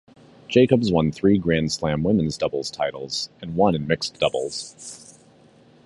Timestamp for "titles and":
2.71-3.55